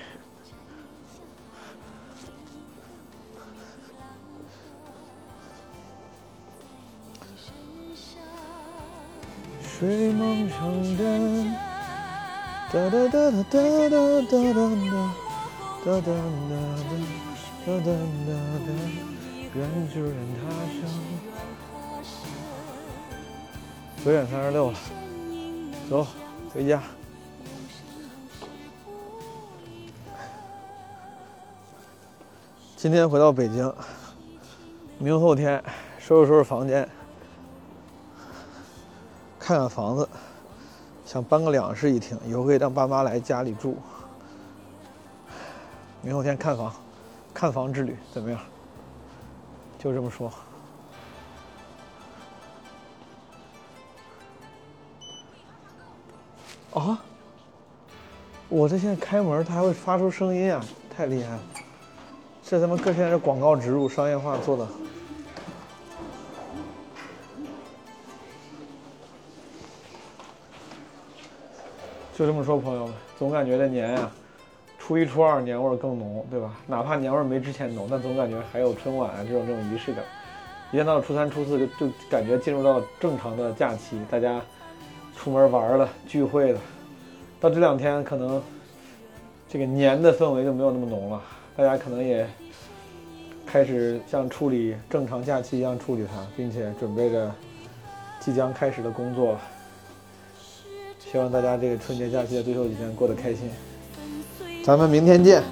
[9.78, 11.02] 睡梦中的
[12.72, 14.64] 哒哒哒哒哒哒哒哒
[15.84, 17.90] 哒哒哒哒哒哒哒，
[19.54, 19.58] 愿
[19.92, 20.10] 只愿
[20.40, 21.35] 他生。
[24.06, 24.78] 九点三十六了，
[25.90, 26.06] 走
[26.54, 26.80] 回家。
[32.76, 33.74] 今天回到北京，
[35.00, 35.60] 明后天
[35.98, 36.88] 收拾收拾房间。
[39.40, 40.08] 看看房子，
[41.04, 43.76] 想搬个两室一厅，以后可以让爸妈来家里住。
[46.00, 46.72] 明后天看房，
[47.34, 48.40] 看房之旅怎么样？
[49.80, 50.30] 就这么说。
[56.76, 57.00] 啊，
[58.50, 60.62] 我这现在开门，它还会发出声音啊，
[60.94, 61.40] 太厉害了！
[62.42, 64.68] 这他妈各现在是广告植入，商业化做的。
[72.14, 74.10] 就这么说，朋友们，总感觉这年呀、
[74.78, 76.52] 初一、初二年味儿更浓，对吧？
[76.66, 80.04] 哪怕年味儿没之前浓，但总感觉还有春晚啊这种这种仪式感。
[80.72, 84.42] 一旦到了初三、初四，就就感觉进入到正常的假期，大家
[85.18, 86.60] 出门玩了、聚会了。
[87.40, 88.40] 到这两天，可能
[89.48, 91.22] 这个年的氛围就没有那么浓了，
[91.56, 92.28] 大家可能也
[93.44, 97.32] 开始像处理正常假期一样处理它，并且准备着
[98.20, 99.40] 即将开始的工作了。
[100.98, 103.50] 希望大家这个春节假期的最后几天过得开心。
[104.64, 105.42] 咱们明天见。